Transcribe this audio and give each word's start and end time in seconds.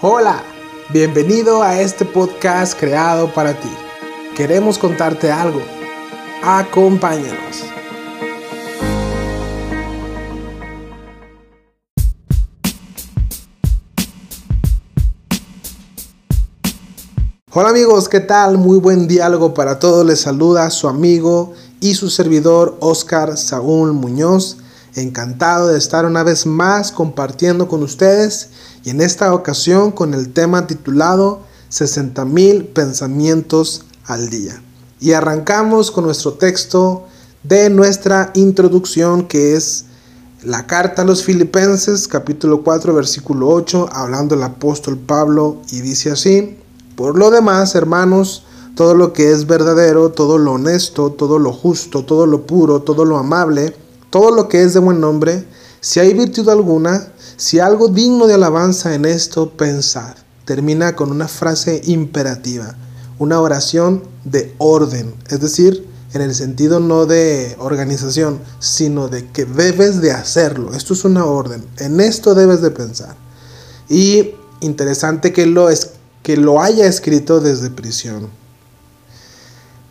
Hola, 0.00 0.44
bienvenido 0.90 1.60
a 1.60 1.80
este 1.80 2.04
podcast 2.04 2.78
creado 2.78 3.34
para 3.34 3.58
ti. 3.58 3.68
Queremos 4.36 4.78
contarte 4.78 5.28
algo. 5.28 5.60
Acompáñanos. 6.40 7.64
Hola 17.52 17.70
amigos, 17.70 18.08
¿qué 18.08 18.20
tal? 18.20 18.56
Muy 18.56 18.78
buen 18.78 19.08
diálogo 19.08 19.52
para 19.52 19.80
todos. 19.80 20.06
Les 20.06 20.20
saluda 20.20 20.70
su 20.70 20.86
amigo 20.86 21.54
y 21.80 21.94
su 21.94 22.08
servidor 22.08 22.76
Oscar 22.78 23.36
Saúl 23.36 23.94
Muñoz. 23.94 24.58
Encantado 24.94 25.68
de 25.68 25.78
estar 25.78 26.06
una 26.06 26.22
vez 26.22 26.46
más 26.46 26.92
compartiendo 26.92 27.66
con 27.66 27.82
ustedes 27.82 28.50
en 28.90 29.00
esta 29.00 29.34
ocasión 29.34 29.90
con 29.90 30.14
el 30.14 30.32
tema 30.32 30.66
titulado 30.66 31.40
60 31.68 32.24
mil 32.24 32.64
pensamientos 32.64 33.84
al 34.04 34.30
día. 34.30 34.62
Y 35.00 35.12
arrancamos 35.12 35.90
con 35.90 36.04
nuestro 36.04 36.34
texto 36.34 37.06
de 37.42 37.70
nuestra 37.70 38.30
introducción 38.34 39.26
que 39.26 39.54
es 39.54 39.84
la 40.42 40.66
carta 40.66 41.02
a 41.02 41.04
los 41.04 41.24
filipenses 41.24 42.06
capítulo 42.06 42.62
4 42.62 42.94
versículo 42.94 43.48
8 43.48 43.88
hablando 43.92 44.34
el 44.34 44.42
apóstol 44.42 44.96
Pablo 44.96 45.60
y 45.70 45.80
dice 45.80 46.10
así, 46.10 46.58
por 46.96 47.18
lo 47.18 47.30
demás 47.30 47.74
hermanos, 47.74 48.44
todo 48.74 48.94
lo 48.94 49.12
que 49.12 49.32
es 49.32 49.46
verdadero, 49.46 50.10
todo 50.10 50.38
lo 50.38 50.52
honesto, 50.52 51.10
todo 51.10 51.38
lo 51.38 51.52
justo, 51.52 52.04
todo 52.04 52.26
lo 52.26 52.46
puro, 52.46 52.82
todo 52.82 53.04
lo 53.04 53.18
amable, 53.18 53.74
todo 54.10 54.30
lo 54.30 54.48
que 54.48 54.62
es 54.62 54.74
de 54.74 54.80
buen 54.80 55.00
nombre, 55.00 55.44
si 55.80 56.00
hay 56.00 56.14
virtud 56.14 56.48
alguna, 56.48 57.12
si 57.38 57.60
algo 57.60 57.86
digno 57.86 58.26
de 58.26 58.34
alabanza 58.34 58.96
en 58.96 59.04
esto, 59.04 59.50
pensad. 59.50 60.16
Termina 60.44 60.96
con 60.96 61.12
una 61.12 61.28
frase 61.28 61.80
imperativa, 61.84 62.74
una 63.20 63.40
oración 63.40 64.02
de 64.24 64.54
orden, 64.58 65.14
es 65.28 65.40
decir, 65.40 65.86
en 66.14 66.22
el 66.22 66.34
sentido 66.34 66.80
no 66.80 67.06
de 67.06 67.54
organización, 67.60 68.40
sino 68.58 69.06
de 69.08 69.30
que 69.30 69.44
debes 69.44 70.00
de 70.00 70.10
hacerlo. 70.10 70.74
Esto 70.74 70.94
es 70.94 71.04
una 71.04 71.26
orden, 71.26 71.64
en 71.78 72.00
esto 72.00 72.34
debes 72.34 72.60
de 72.60 72.72
pensar. 72.72 73.14
Y 73.88 74.34
interesante 74.60 75.32
que 75.32 75.46
lo, 75.46 75.68
que 76.24 76.36
lo 76.36 76.60
haya 76.60 76.86
escrito 76.86 77.40
desde 77.40 77.70
prisión. 77.70 78.30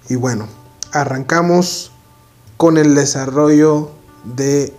Y 0.09 0.15
bueno, 0.15 0.47
arrancamos 0.91 1.91
con 2.57 2.77
el 2.77 2.93
desarrollo 2.93 3.91
de 4.35 4.73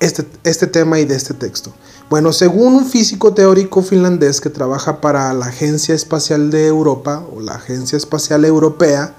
este, 0.00 0.26
este 0.44 0.66
tema 0.66 0.98
y 0.98 1.04
de 1.04 1.16
este 1.16 1.34
texto. 1.34 1.72
Bueno, 2.10 2.32
según 2.32 2.74
un 2.74 2.86
físico 2.86 3.34
teórico 3.34 3.82
finlandés 3.82 4.40
que 4.40 4.50
trabaja 4.50 5.00
para 5.00 5.32
la 5.34 5.46
Agencia 5.46 5.94
Espacial 5.94 6.50
de 6.50 6.66
Europa 6.66 7.24
o 7.34 7.40
la 7.40 7.54
Agencia 7.54 7.96
Espacial 7.96 8.44
Europea, 8.44 9.14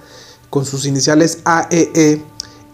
con 0.50 0.66
sus 0.66 0.86
iniciales 0.86 1.40
AEE, 1.46 1.92
e, 1.94 2.24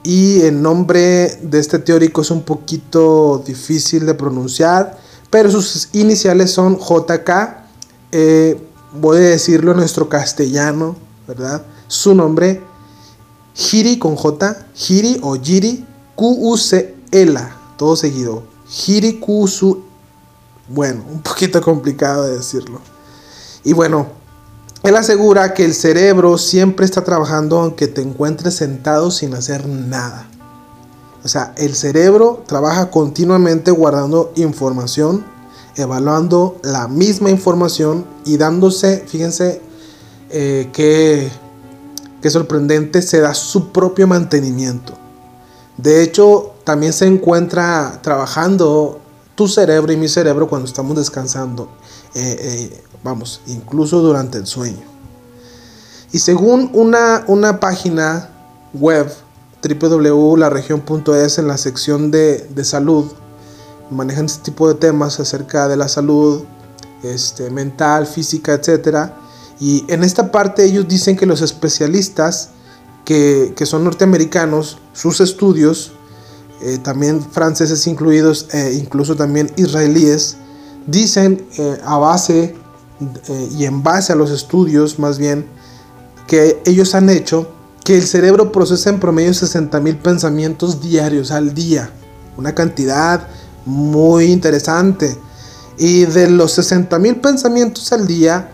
y 0.03 0.41
el 0.41 0.61
nombre 0.61 1.35
de 1.41 1.59
este 1.59 1.79
teórico 1.79 2.21
es 2.21 2.31
un 2.31 2.43
poquito 2.43 3.43
difícil 3.45 4.05
de 4.05 4.13
pronunciar, 4.13 4.97
pero 5.29 5.49
sus 5.49 5.89
iniciales 5.93 6.51
son 6.51 6.77
JK, 6.77 7.29
eh, 8.11 8.61
voy 8.93 9.17
a 9.17 9.21
decirlo 9.21 9.71
en 9.71 9.77
nuestro 9.77 10.07
castellano, 10.07 10.95
¿verdad? 11.27 11.65
Su 11.87 12.13
nombre, 12.13 12.61
Giri 13.55 13.97
con 13.97 14.15
J, 14.15 14.67
Giri 14.75 15.19
o 15.23 15.35
Giri, 15.41 15.85
Q-U-C-Ela, 16.15 17.64
todo 17.77 17.95
seguido, 17.95 18.43
Giri 18.67 19.19
Q-U 19.19 19.85
bueno, 20.67 21.03
un 21.11 21.21
poquito 21.21 21.61
complicado 21.61 22.23
de 22.23 22.37
decirlo. 22.37 22.79
Y 23.63 23.73
bueno, 23.73 24.07
él 24.83 24.95
asegura 24.95 25.53
que 25.53 25.65
el 25.65 25.73
cerebro 25.73 26.37
siempre 26.37 26.85
está 26.85 27.03
trabajando 27.03 27.59
aunque 27.59 27.87
te 27.87 28.01
encuentres 28.01 28.55
sentado 28.55 29.11
sin 29.11 29.33
hacer 29.33 29.67
nada. 29.67 30.27
O 31.23 31.27
sea, 31.27 31.53
el 31.57 31.75
cerebro 31.75 32.43
trabaja 32.47 32.91
continuamente 32.91 33.71
guardando 33.71 34.31
información, 34.35 35.25
evaluando 35.75 36.59
la 36.63 36.87
misma 36.87 37.31
información 37.31 38.05
y 38.25 38.37
dándose, 38.37 39.03
fíjense 39.07 39.61
eh, 40.29 40.69
qué, 40.71 41.29
qué 42.21 42.29
sorprendente, 42.29 43.01
se 43.01 43.19
da 43.19 43.33
su 43.33 43.71
propio 43.71 44.07
mantenimiento. 44.07 44.93
De 45.77 46.03
hecho, 46.03 46.54
también 46.65 46.91
se 46.91 47.05
encuentra 47.05 47.99
trabajando 48.01 48.99
tu 49.35 49.47
cerebro 49.47 49.93
y 49.93 49.97
mi 49.97 50.09
cerebro 50.09 50.49
cuando 50.49 50.67
estamos 50.67 50.97
descansando, 50.97 51.69
eh, 52.13 52.35
eh, 52.39 52.83
vamos, 53.03 53.41
incluso 53.47 54.01
durante 54.01 54.37
el 54.37 54.47
sueño. 54.47 54.83
Y 56.11 56.19
según 56.19 56.71
una, 56.73 57.23
una 57.27 57.59
página 57.59 58.29
web, 58.73 59.11
www.laregion.es, 59.61 61.37
en 61.37 61.47
la 61.47 61.57
sección 61.57 62.11
de, 62.11 62.37
de, 62.37 62.63
salud, 62.63 63.05
manejan 63.89 64.25
este 64.25 64.43
tipo 64.43 64.67
de 64.67 64.75
temas 64.75 65.19
acerca 65.19 65.67
de 65.67 65.75
la 65.75 65.87
salud 65.87 66.43
este, 67.03 67.49
mental, 67.49 68.07
física, 68.07 68.53
etc. 68.53 69.11
Y 69.59 69.85
en 69.87 70.03
esta 70.03 70.31
parte 70.31 70.63
ellos 70.65 70.87
dicen 70.87 71.17
que 71.17 71.25
los 71.25 71.41
especialistas 71.41 72.49
que, 73.03 73.53
que 73.55 73.65
son 73.65 73.83
norteamericanos, 73.83 74.79
sus 74.93 75.19
estudios 75.19 75.94
eh, 76.61 76.77
también 76.79 77.21
franceses 77.21 77.85
incluidos, 77.87 78.47
e 78.53 78.73
incluso 78.73 79.15
también 79.15 79.51
israelíes, 79.55 80.37
dicen 80.87 81.45
eh, 81.57 81.77
a 81.83 81.97
base 81.97 82.55
y 83.51 83.65
en 83.65 83.83
base 83.83 84.13
a 84.13 84.15
los 84.15 84.31
estudios 84.31 84.99
más 84.99 85.17
bien 85.17 85.45
que 86.27 86.61
ellos 86.65 86.95
han 86.95 87.09
hecho 87.09 87.49
que 87.83 87.95
el 87.95 88.07
cerebro 88.07 88.51
procesa 88.51 88.89
en 88.89 88.99
promedio 88.99 89.33
60 89.33 89.79
mil 89.79 89.97
pensamientos 89.97 90.81
diarios 90.81 91.29
al 91.31 91.53
día, 91.53 91.91
una 92.37 92.55
cantidad 92.55 93.27
muy 93.65 94.25
interesante. 94.25 95.17
Y 95.77 96.05
de 96.05 96.29
los 96.29 96.53
60 96.53 96.97
mil 96.99 97.17
pensamientos 97.17 97.91
al 97.91 98.07
día, 98.07 98.49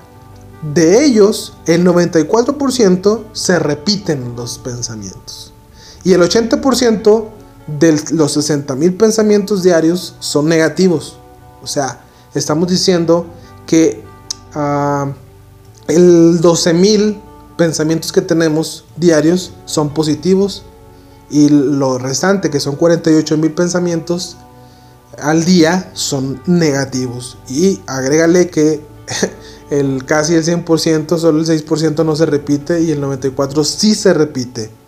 de 0.73 1.05
ellos 1.05 1.53
el 1.65 1.85
94% 1.85 3.23
se 3.31 3.59
repiten 3.59 4.35
los 4.35 4.57
pensamientos. 4.57 5.53
Y 6.03 6.13
el 6.13 6.21
80% 6.21 7.25
de 7.67 7.99
los 8.11 8.33
60 8.33 8.75
mil 8.75 8.93
pensamientos 8.93 9.63
diarios 9.63 10.15
son 10.19 10.47
negativos. 10.47 11.17
O 11.63 11.67
sea, 11.67 12.01
estamos 12.33 12.67
diciendo 12.67 13.25
que 13.65 14.03
uh, 14.55 15.11
el 15.87 16.41
12 16.41 16.73
mil 16.73 17.21
pensamientos 17.57 18.11
que 18.11 18.21
tenemos 18.21 18.85
diarios 18.97 19.53
son 19.65 19.93
positivos 19.93 20.63
y 21.29 21.49
lo 21.49 21.97
restante, 21.97 22.49
que 22.49 22.59
son 22.59 22.75
48 22.75 23.37
mil 23.37 23.53
pensamientos 23.53 24.37
al 25.19 25.45
día, 25.45 25.91
son 25.93 26.41
negativos. 26.45 27.37
Y 27.47 27.81
agrégale 27.87 28.49
que 28.49 28.81
el 29.69 30.05
casi 30.05 30.35
el 30.35 30.43
100%, 30.43 31.17
solo 31.17 31.39
el 31.39 31.45
6% 31.45 32.05
no 32.05 32.15
se 32.15 32.25
repite 32.25 32.81
y 32.81 32.91
el 32.91 33.01
94% 33.01 33.63
sí 33.63 33.95
se 33.95 34.13
repite. 34.13 34.80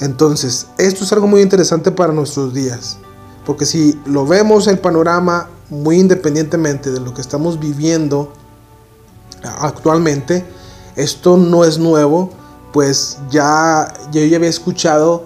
Entonces, 0.00 0.66
esto 0.78 1.04
es 1.04 1.12
algo 1.12 1.26
muy 1.26 1.42
interesante 1.42 1.90
para 1.92 2.12
nuestros 2.12 2.54
días, 2.54 2.98
porque 3.44 3.66
si 3.66 4.00
lo 4.06 4.26
vemos 4.26 4.66
el 4.66 4.78
panorama 4.78 5.48
muy 5.68 5.98
independientemente 5.98 6.90
de 6.90 7.00
lo 7.00 7.12
que 7.14 7.20
estamos 7.20 7.60
viviendo 7.60 8.32
actualmente, 9.42 10.44
esto 10.96 11.36
no 11.36 11.64
es 11.64 11.78
nuevo, 11.78 12.30
pues 12.72 13.18
ya 13.30 13.92
yo 14.10 14.24
ya 14.24 14.36
había 14.36 14.48
escuchado 14.48 15.24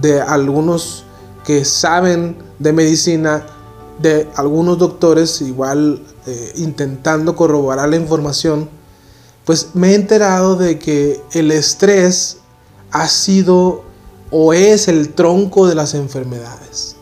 de 0.00 0.20
algunos 0.20 1.04
que 1.44 1.64
saben 1.64 2.36
de 2.58 2.72
medicina, 2.72 3.46
de 4.00 4.28
algunos 4.36 4.78
doctores 4.78 5.40
igual 5.42 6.02
eh, 6.26 6.52
intentando 6.56 7.36
corroborar 7.36 7.88
la 7.88 7.96
información, 7.96 8.68
pues 9.44 9.68
me 9.74 9.90
he 9.90 9.94
enterado 9.94 10.56
de 10.56 10.78
que 10.78 11.22
el 11.32 11.50
estrés 11.50 12.38
ha 12.90 13.08
sido 13.08 13.83
o 14.36 14.52
es 14.52 14.88
el 14.88 15.10
tronco 15.10 15.68
de 15.68 15.76
las 15.76 15.94
enfermedades. 15.94 16.96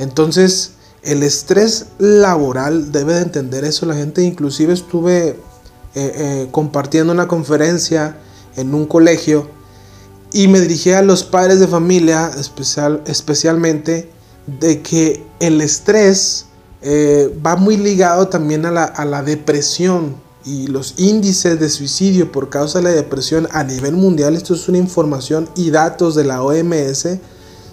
Entonces, 0.00 0.72
el 1.04 1.22
estrés 1.22 1.86
laboral 1.98 2.90
debe 2.90 3.14
de 3.14 3.22
entender 3.22 3.64
eso 3.64 3.86
la 3.86 3.94
gente. 3.94 4.24
Inclusive 4.24 4.72
estuve 4.72 5.28
eh, 5.28 5.36
eh, 5.94 6.48
compartiendo 6.50 7.12
una 7.12 7.28
conferencia 7.28 8.16
en 8.56 8.74
un 8.74 8.86
colegio 8.86 9.48
y 10.32 10.48
me 10.48 10.58
dirigí 10.58 10.90
a 10.90 11.02
los 11.02 11.22
padres 11.22 11.60
de 11.60 11.68
familia 11.68 12.32
especial, 12.36 13.04
especialmente 13.06 14.10
de 14.48 14.82
que 14.82 15.24
el 15.38 15.60
estrés 15.60 16.46
eh, 16.80 17.32
va 17.46 17.54
muy 17.54 17.76
ligado 17.76 18.26
también 18.26 18.66
a 18.66 18.72
la, 18.72 18.82
a 18.82 19.04
la 19.04 19.22
depresión 19.22 20.16
y 20.44 20.66
los 20.66 20.94
índices 20.98 21.58
de 21.58 21.68
suicidio 21.68 22.32
por 22.32 22.48
causa 22.48 22.78
de 22.78 22.84
la 22.84 22.90
depresión 22.90 23.48
a 23.52 23.64
nivel 23.64 23.94
mundial, 23.94 24.34
esto 24.34 24.54
es 24.54 24.68
una 24.68 24.78
información 24.78 25.48
y 25.54 25.70
datos 25.70 26.14
de 26.14 26.24
la 26.24 26.42
OMS, 26.42 27.18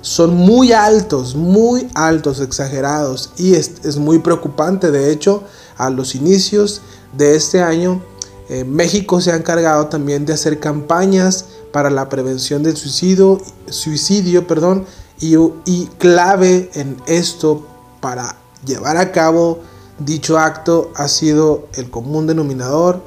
son 0.01 0.36
muy 0.36 0.71
altos, 0.71 1.36
muy 1.36 1.89
altos, 1.94 2.39
exagerados 2.39 3.31
y 3.38 3.56
es, 3.56 3.98
muy 3.98 4.19
preocupante. 4.19 4.92
De 4.92 5.12
hecho, 5.12 5.44
a 5.77 5.89
los 5.89 6.16
inicios 6.16 6.81
de 7.18 7.36
este 7.36 7.62
año, 7.62 8.01
eh, 8.50 8.63
México 8.63 9.19
se 9.19 9.31
ha 9.31 9.36
encargado 9.36 9.88
también 9.88 10.25
de 10.25 10.33
hacer 10.33 10.60
campañas 10.60 11.45
para 11.71 11.89
la 11.89 12.07
prevención 12.07 12.63
del 12.63 12.77
suicidio, 12.77 13.42
suicidio 13.69 14.48
perdón, 14.48 14.86
y, 15.19 15.36
y 15.66 15.89
clave 15.98 16.69
en 16.74 16.95
esto 17.06 17.66
para 18.00 18.38
llevar 18.66 18.98
a 18.98 19.12
cabo 19.12 19.60
dicho 20.00 20.38
acto 20.38 20.92
ha 20.96 21.07
sido 21.07 21.68
el 21.74 21.90
común 21.90 22.28
denominador, 22.28 23.01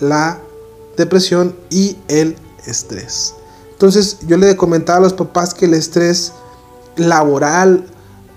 la 0.00 0.40
depresión 0.96 1.56
y 1.70 1.96
el 2.08 2.36
estrés. 2.66 3.34
Entonces 3.72 4.18
yo 4.26 4.36
le 4.36 4.56
comentaba 4.56 4.98
a 4.98 5.02
los 5.02 5.12
papás 5.12 5.54
que 5.54 5.64
el 5.64 5.74
estrés 5.74 6.32
laboral 6.96 7.86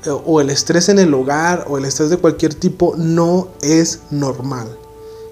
eh, 0.06 0.09
o 0.09 0.42
el 0.42 0.50
estrés 0.50 0.89
en 0.89 1.00
el 1.00 1.13
hogar 1.13 1.65
o 1.69 1.77
el 1.77 1.86
estrés 1.86 2.09
de 2.09 2.18
cualquier 2.18 2.53
tipo 2.53 2.95
no 2.97 3.50
es 3.62 4.01
normal. 4.12 4.68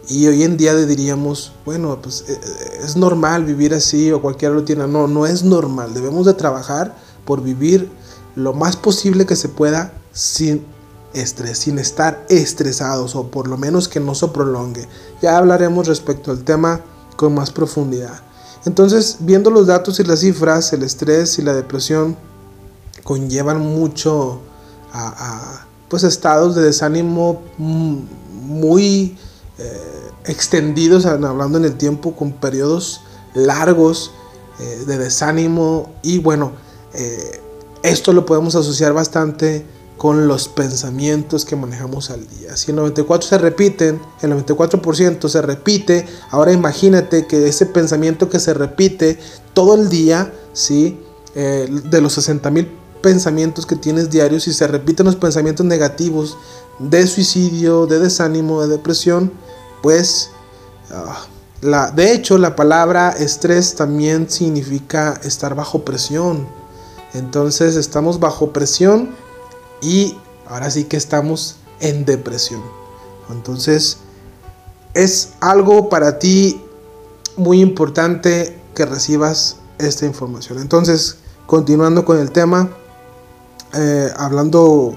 Y 0.07 0.27
hoy 0.27 0.43
en 0.43 0.57
día 0.57 0.75
diríamos, 0.75 1.53
bueno, 1.65 1.97
pues 2.01 2.25
eh, 2.27 2.39
eh, 2.43 2.79
es 2.83 2.97
normal 2.97 3.45
vivir 3.45 3.73
así 3.73 4.11
o 4.11 4.21
cualquiera 4.21 4.53
lo 4.53 4.63
tiene. 4.63 4.85
No, 4.87 5.07
no 5.07 5.25
es 5.25 5.43
normal. 5.43 5.93
Debemos 5.93 6.25
de 6.25 6.33
trabajar 6.33 6.95
por 7.25 7.41
vivir 7.41 7.89
lo 8.35 8.53
más 8.53 8.75
posible 8.75 9.25
que 9.25 9.35
se 9.35 9.47
pueda 9.47 9.93
sin 10.11 10.65
estrés, 11.13 11.59
sin 11.59 11.79
estar 11.79 12.25
estresados 12.29 13.15
o 13.15 13.27
por 13.27 13.47
lo 13.47 13.57
menos 13.57 13.87
que 13.87 13.99
no 13.99 14.15
se 14.15 14.27
prolongue. 14.27 14.87
Ya 15.21 15.37
hablaremos 15.37 15.87
respecto 15.87 16.31
al 16.31 16.43
tema 16.43 16.81
con 17.15 17.33
más 17.33 17.51
profundidad. 17.51 18.21
Entonces, 18.65 19.17
viendo 19.19 19.49
los 19.49 19.67
datos 19.67 19.99
y 19.99 20.03
las 20.03 20.19
cifras, 20.19 20.71
el 20.73 20.83
estrés 20.83 21.37
y 21.37 21.41
la 21.41 21.53
depresión 21.53 22.15
conllevan 23.03 23.59
mucho 23.59 24.39
a, 24.93 25.65
pues 25.89 26.03
estados 26.03 26.55
de 26.55 26.61
desánimo 26.61 27.41
muy 27.57 29.17
eh, 29.57 30.11
extendidos, 30.25 31.05
hablando 31.05 31.57
en 31.57 31.65
el 31.65 31.75
tiempo, 31.75 32.15
con 32.15 32.31
periodos 32.31 33.01
largos 33.33 34.11
eh, 34.59 34.83
de 34.85 34.97
desánimo 34.97 35.91
y 36.01 36.19
bueno, 36.19 36.51
eh, 36.93 37.41
esto 37.81 38.13
lo 38.13 38.25
podemos 38.25 38.55
asociar 38.55 38.93
bastante 38.93 39.65
con 39.97 40.27
los 40.27 40.47
pensamientos 40.47 41.45
que 41.45 41.55
manejamos 41.55 42.09
al 42.09 42.27
día. 42.27 42.57
Si 42.57 42.71
el 42.71 42.77
94 42.77 43.27
se 43.27 43.37
repiten, 43.37 44.01
el 44.21 44.31
94% 44.31 45.29
se 45.29 45.41
repite, 45.41 46.05
ahora 46.29 46.51
imagínate 46.51 47.25
que 47.27 47.47
ese 47.47 47.65
pensamiento 47.65 48.29
que 48.29 48.39
se 48.39 48.53
repite 48.53 49.17
todo 49.53 49.75
el 49.75 49.89
día, 49.89 50.33
¿sí? 50.53 50.99
de 51.33 52.01
los 52.01 52.13
60 52.13 52.51
mil 52.51 52.67
pensamientos 53.01 53.65
que 53.65 53.75
tienes 53.75 54.09
diarios, 54.09 54.47
y 54.47 54.53
se 54.53 54.67
repiten 54.67 55.05
los 55.05 55.15
pensamientos 55.15 55.65
negativos 55.65 56.37
de 56.79 57.05
suicidio, 57.07 57.85
de 57.85 57.99
desánimo, 57.99 58.61
de 58.61 58.67
depresión, 58.67 59.31
pues 59.81 60.29
ah, 60.91 61.25
la, 61.61 61.91
de 61.91 62.13
hecho 62.13 62.37
la 62.37 62.55
palabra 62.55 63.11
estrés 63.11 63.75
también 63.75 64.29
significa 64.29 65.19
estar 65.23 65.55
bajo 65.55 65.83
presión. 65.83 66.47
Entonces 67.13 67.75
estamos 67.75 68.19
bajo 68.19 68.51
presión 68.51 69.09
y 69.83 70.17
ahora 70.47 70.71
sí 70.71 70.85
que 70.85 70.97
estamos 70.97 71.57
en 71.79 72.05
depresión. 72.05 72.61
Entonces 73.29 73.97
es 74.93 75.33
algo 75.41 75.89
para 75.89 76.19
ti 76.19 76.61
muy 77.35 77.61
importante 77.61 78.59
que 78.73 78.85
recibas 78.85 79.57
esta 79.77 80.05
información. 80.05 80.59
Entonces, 80.59 81.17
continuando 81.45 82.05
con 82.05 82.17
el 82.19 82.31
tema, 82.31 82.69
eh, 83.73 84.09
hablando 84.15 84.95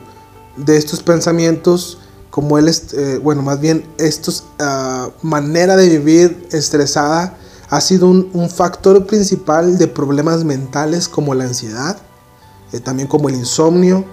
de 0.56 0.76
estos 0.76 1.02
pensamientos, 1.02 1.98
como 2.30 2.58
él, 2.58 2.68
eh, 2.68 3.18
bueno, 3.22 3.42
más 3.42 3.60
bien, 3.60 3.86
estos 3.96 4.44
uh, 4.60 5.10
manera 5.22 5.76
de 5.76 5.88
vivir 5.88 6.46
estresada 6.52 7.36
ha 7.70 7.80
sido 7.80 8.08
un, 8.08 8.50
factor 8.50 9.06
principal 9.06 9.78
de 9.78 9.88
problemas 9.88 10.44
mentales 10.44 11.08
como 11.08 11.34
la 11.34 11.44
ansiedad, 11.44 11.96
eh, 12.72 12.80
también 12.80 13.08
como 13.08 13.30
el 13.30 13.36
insomnio 13.36 14.04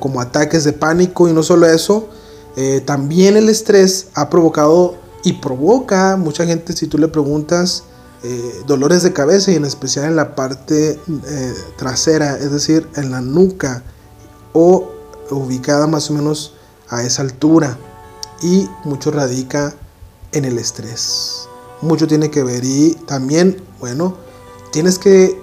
como 0.00 0.20
ataques 0.20 0.64
de 0.64 0.72
pánico 0.72 1.28
y 1.28 1.32
no 1.32 1.42
solo 1.42 1.66
eso, 1.66 2.08
también 2.84 3.36
el 3.36 3.48
estrés 3.48 4.08
ha 4.14 4.28
provocado 4.28 4.96
y 5.24 5.34
provoca 5.34 6.16
mucha 6.16 6.44
gente 6.44 6.72
si 6.72 6.86
tú 6.86 6.98
le 6.98 7.08
preguntas 7.08 7.84
dolores 8.66 9.02
de 9.02 9.12
cabeza 9.12 9.52
y 9.52 9.54
en 9.54 9.64
especial 9.64 10.06
en 10.06 10.16
la 10.16 10.34
parte 10.34 10.98
trasera, 11.76 12.36
es 12.36 12.50
decir, 12.50 12.88
en 12.96 13.10
la 13.10 13.20
nuca 13.20 13.82
o 14.52 14.90
ubicada 15.30 15.86
más 15.86 16.10
o 16.10 16.14
menos 16.14 16.54
a 16.88 17.02
esa 17.02 17.22
altura 17.22 17.78
y 18.42 18.68
mucho 18.84 19.10
radica 19.10 19.74
en 20.32 20.44
el 20.44 20.58
estrés. 20.58 21.48
Mucho 21.80 22.06
tiene 22.06 22.30
que 22.30 22.42
ver 22.42 22.64
y 22.64 22.94
también, 23.06 23.62
bueno, 23.78 24.16
tienes 24.72 24.98
que 24.98 25.40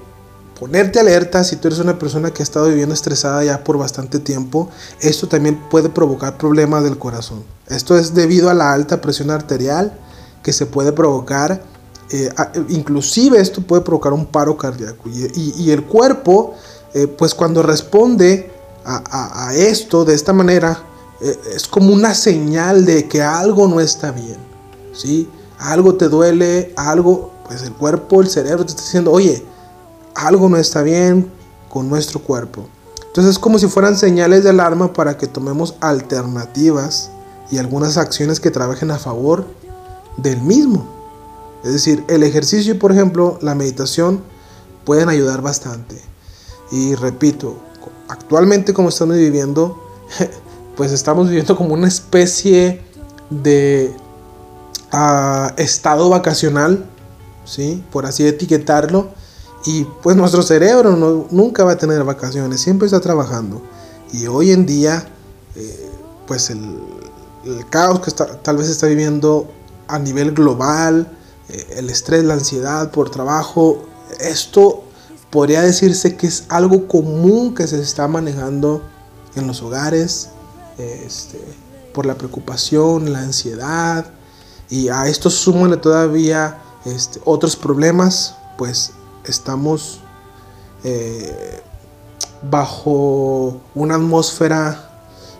ponerte 0.59 0.99
alerta 0.99 1.43
si 1.43 1.57
tú 1.57 1.67
eres 1.67 1.79
una 1.79 1.99
persona 1.99 2.31
que 2.31 2.41
ha 2.41 2.45
estado 2.45 2.67
viviendo 2.67 2.93
estresada 2.93 3.43
ya 3.43 3.63
por 3.63 3.77
bastante 3.77 4.19
tiempo. 4.19 4.69
Esto 5.01 5.27
también 5.27 5.59
puede 5.69 5.89
provocar 5.89 6.37
problemas 6.37 6.83
del 6.83 6.97
corazón. 6.97 7.43
Esto 7.67 7.97
es 7.97 8.13
debido 8.13 8.49
a 8.49 8.53
la 8.53 8.73
alta 8.73 9.01
presión 9.01 9.31
arterial 9.31 9.97
que 10.41 10.53
se 10.53 10.65
puede 10.65 10.91
provocar. 10.91 11.61
Eh, 12.11 12.29
inclusive 12.69 13.39
esto 13.39 13.61
puede 13.61 13.81
provocar 13.81 14.13
un 14.13 14.27
paro 14.27 14.55
cardíaco 14.55 15.09
y, 15.09 15.71
el 15.71 15.85
cuerpo 15.85 16.53
eh, 16.93 17.07
pues 17.07 17.33
cuando 17.33 17.63
responde 17.63 18.51
a, 18.85 19.51
esto 19.55 20.05
de 20.05 20.13
esta 20.13 20.31
manera, 20.31 20.83
eh, 21.19 21.35
es 21.55 21.67
como 21.67 21.91
una 21.91 22.13
señal 22.13 22.85
de 22.85 23.07
que 23.07 23.23
algo 23.23 23.67
no 23.67 23.79
está 23.79 24.11
bien. 24.11 24.37
¿sí? 24.93 25.27
Algo 25.57 25.95
te 25.95 26.07
duele, 26.07 26.71
algo, 26.75 27.31
pues 27.47 27.63
el 27.63 27.73
cuerpo, 27.73 28.21
el 28.21 28.29
cerebro 28.29 28.63
te 28.63 28.71
está 28.71 28.83
diciendo, 28.83 29.11
oye, 29.11 29.43
algo 30.15 30.49
no 30.49 30.57
está 30.57 30.81
bien 30.81 31.29
con 31.69 31.89
nuestro 31.89 32.19
cuerpo. 32.21 32.67
Entonces 33.07 33.31
es 33.31 33.39
como 33.39 33.59
si 33.59 33.67
fueran 33.67 33.97
señales 33.97 34.43
de 34.43 34.49
alarma 34.49 34.93
para 34.93 35.17
que 35.17 35.27
tomemos 35.27 35.75
alternativas 35.79 37.11
y 37.51 37.57
algunas 37.57 37.97
acciones 37.97 38.39
que 38.39 38.51
trabajen 38.51 38.91
a 38.91 38.97
favor 38.97 39.45
del 40.17 40.41
mismo. 40.41 40.85
Es 41.63 41.73
decir, 41.73 42.03
el 42.07 42.23
ejercicio, 42.23 42.77
por 42.77 42.91
ejemplo, 42.91 43.39
la 43.41 43.55
meditación 43.55 44.21
pueden 44.83 45.09
ayudar 45.09 45.41
bastante. 45.41 45.99
Y 46.71 46.95
repito, 46.95 47.55
actualmente 48.07 48.73
como 48.73 48.89
estamos 48.89 49.15
viviendo, 49.15 49.81
pues 50.75 50.91
estamos 50.91 51.27
viviendo 51.27 51.55
como 51.55 51.73
una 51.73 51.87
especie 51.87 52.81
de 53.29 53.95
ah, 54.91 55.53
estado 55.57 56.09
vacacional, 56.09 56.85
¿sí? 57.45 57.83
Por 57.91 58.05
así 58.05 58.27
etiquetarlo. 58.27 59.09
Y 59.65 59.83
pues 60.03 60.15
nuestro 60.15 60.43
cerebro 60.43 60.95
no, 60.95 61.25
nunca 61.31 61.63
va 61.63 61.71
a 61.71 61.77
tener 61.77 62.03
vacaciones, 62.03 62.61
siempre 62.61 62.85
está 62.85 62.99
trabajando. 62.99 63.61
Y 64.13 64.27
hoy 64.27 64.51
en 64.51 64.65
día, 64.65 65.07
eh, 65.55 65.89
pues 66.27 66.49
el, 66.49 66.79
caos 67.69 67.99
que 67.99 68.09
está, 68.09 68.41
tal 68.41 68.57
vez 68.57 68.69
está 68.69 68.87
viviendo 68.87 69.47
a 69.87 69.99
nivel 69.99 70.31
global, 70.31 71.11
eh, 71.49 71.75
el 71.77 71.89
estrés, 71.89 72.23
la 72.23 72.35
ansiedad 72.35 72.91
por 72.91 73.09
trabajo, 73.09 73.85
esto 74.19 74.83
podría 75.31 75.61
decirse 75.61 76.15
que 76.15 76.27
es 76.27 76.45
algo 76.49 76.87
común 76.87 77.55
que 77.55 77.67
se 77.67 77.81
está 77.81 78.07
manejando 78.07 78.81
en 79.35 79.47
los 79.47 79.61
hogares 79.61 80.29
este, 80.77 81.41
por 81.93 82.05
la 82.05 82.15
preocupación, 82.15 83.11
la 83.11 83.19
ansiedad 83.19 84.05
y 84.69 84.89
a 84.89 85.07
esto 85.07 85.29
súmale 85.29 85.77
todavía 85.77 86.61
este, 86.85 87.19
otros 87.25 87.55
problemas, 87.55 88.35
pues 88.57 88.91
estamos 89.27 90.01
eh, 90.83 91.61
bajo 92.49 93.61
una 93.73 93.95
atmósfera 93.95 94.89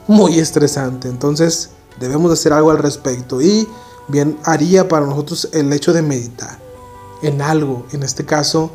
muy 0.07 0.39
estresante. 0.39 1.07
Entonces 1.07 1.71
debemos 1.99 2.31
hacer 2.31 2.53
algo 2.53 2.71
al 2.71 2.77
respecto 2.77 3.41
y 3.41 3.67
bien 4.07 4.37
haría 4.43 4.87
para 4.87 5.05
nosotros 5.05 5.49
el 5.53 5.71
hecho 5.73 5.93
de 5.93 6.01
meditar 6.01 6.59
en 7.21 7.41
algo, 7.41 7.85
en 7.91 8.03
este 8.03 8.25
caso 8.25 8.71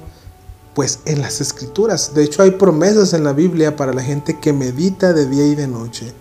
pues 0.75 1.01
en 1.05 1.21
las 1.21 1.41
escrituras. 1.41 2.15
De 2.15 2.25
hecho 2.25 2.43
hay 2.43 2.53
promesas 2.53 3.13
en 3.13 3.25
la 3.25 3.33
Biblia 3.33 3.77
para 3.77 3.93
la 3.93 4.03
gente 4.03 4.39
que 4.39 4.53
medita 4.53 5.13
de 5.13 5.27
día 5.27 5.47
y 5.47 5.55
de 5.55 5.67
noche 5.67 6.13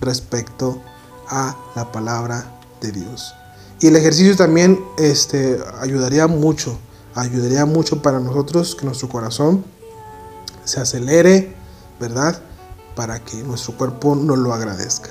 respecto 0.00 0.80
a 1.28 1.56
la 1.74 1.90
palabra 1.90 2.60
de 2.80 2.92
Dios. 2.92 3.34
Y 3.80 3.88
el 3.88 3.96
ejercicio 3.96 4.36
también 4.36 4.82
este, 4.96 5.58
ayudaría 5.80 6.26
mucho, 6.26 6.78
ayudaría 7.16 7.66
mucho 7.66 8.02
para 8.02 8.20
nosotros 8.20 8.74
que 8.74 8.84
nuestro 8.84 9.08
corazón 9.08 9.64
se 10.64 10.80
acelere, 10.80 11.54
¿verdad? 11.98 12.40
Para 12.94 13.20
que 13.20 13.36
nuestro 13.42 13.76
cuerpo 13.76 14.14
nos 14.14 14.38
lo 14.38 14.52
agradezca. 14.52 15.10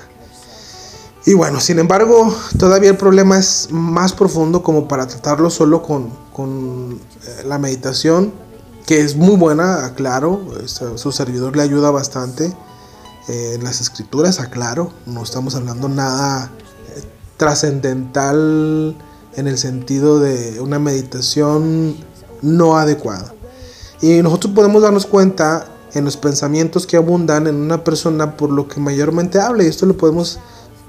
Y 1.24 1.34
bueno, 1.34 1.58
sin 1.58 1.80
embargo, 1.80 2.34
todavía 2.58 2.90
el 2.90 2.96
problema 2.96 3.36
es 3.36 3.68
más 3.72 4.12
profundo 4.12 4.62
como 4.62 4.86
para 4.86 5.08
tratarlo 5.08 5.50
solo 5.50 5.82
con, 5.82 6.10
con 6.32 7.00
eh, 7.26 7.42
la 7.44 7.58
meditación 7.58 8.32
que 8.86 9.00
es 9.00 9.16
muy 9.16 9.36
buena, 9.36 9.84
aclaro, 9.84 10.40
su 10.66 11.10
servidor 11.10 11.56
le 11.56 11.62
ayuda 11.62 11.90
bastante. 11.90 12.56
Eh, 13.28 13.54
en 13.54 13.64
las 13.64 13.80
escrituras, 13.80 14.38
aclaro, 14.38 14.92
no 15.06 15.24
estamos 15.24 15.56
hablando 15.56 15.88
nada 15.88 16.52
eh, 16.94 17.02
trascendental 17.36 18.96
en 19.36 19.46
el 19.46 19.58
sentido 19.58 20.18
de 20.18 20.60
una 20.60 20.78
meditación 20.78 21.96
no 22.42 22.76
adecuada. 22.76 23.34
Y 24.00 24.22
nosotros 24.22 24.52
podemos 24.54 24.82
darnos 24.82 25.06
cuenta 25.06 25.66
en 25.94 26.04
los 26.04 26.16
pensamientos 26.16 26.86
que 26.86 26.96
abundan 26.96 27.46
en 27.46 27.56
una 27.56 27.82
persona 27.82 28.36
por 28.36 28.50
lo 28.50 28.68
que 28.68 28.80
mayormente 28.80 29.40
habla. 29.40 29.64
Y 29.64 29.66
esto 29.66 29.86
lo 29.86 29.96
podemos 29.96 30.38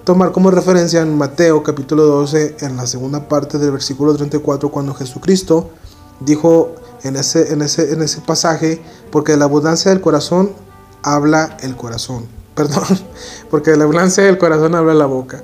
tomar 0.04 0.32
como 0.32 0.52
referencia 0.52 1.02
en 1.02 1.18
Mateo 1.18 1.64
capítulo 1.64 2.06
12, 2.06 2.58
en 2.62 2.78
la 2.78 2.88
segunda 2.88 3.28
parte 3.28 3.58
del 3.58 3.72
versículo 3.72 4.16
34, 4.16 4.70
cuando 4.70 4.94
Jesucristo 4.94 5.70
dijo 6.20 6.76
en 7.04 7.16
ese, 7.16 7.54
en 7.54 7.62
ese, 7.62 7.94
en 7.94 8.02
ese 8.02 8.22
pasaje, 8.22 8.82
porque 9.12 9.34
de 9.34 9.38
la 9.38 9.46
abundancia 9.46 9.92
del 9.92 10.02
corazón 10.02 10.52
habla 11.04 11.58
el 11.62 11.76
corazón. 11.76 12.26
Perdón, 12.56 12.84
porque 13.52 13.72
de 13.72 13.78
la 13.78 13.84
abundancia 13.84 14.24
del 14.24 14.38
corazón 14.38 14.76
habla 14.76 14.94
la 14.94 15.06
boca. 15.06 15.44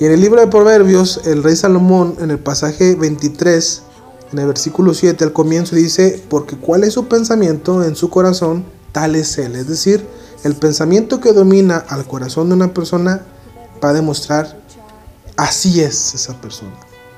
Y 0.00 0.06
en 0.06 0.12
el 0.12 0.20
libro 0.22 0.40
de 0.40 0.46
Proverbios, 0.46 1.20
el 1.26 1.42
rey 1.42 1.54
Salomón, 1.54 2.16
en 2.20 2.30
el 2.30 2.38
pasaje 2.38 2.94
23, 2.94 3.82
en 4.32 4.38
el 4.38 4.46
versículo 4.46 4.94
7, 4.94 5.22
al 5.24 5.34
comienzo 5.34 5.76
dice, 5.76 6.24
porque 6.30 6.56
cuál 6.56 6.84
es 6.84 6.94
su 6.94 7.06
pensamiento 7.06 7.84
en 7.84 7.94
su 7.94 8.08
corazón, 8.08 8.64
tal 8.92 9.14
es 9.14 9.36
él. 9.36 9.56
Es 9.56 9.68
decir, 9.68 10.06
el 10.42 10.56
pensamiento 10.56 11.20
que 11.20 11.34
domina 11.34 11.84
al 11.86 12.06
corazón 12.06 12.48
de 12.48 12.54
una 12.54 12.72
persona 12.72 13.20
va 13.84 13.90
a 13.90 13.92
demostrar, 13.92 14.58
así 15.36 15.82
es 15.82 16.14
esa 16.14 16.40
persona. 16.40 16.72